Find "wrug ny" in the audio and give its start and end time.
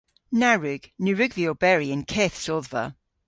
0.57-1.11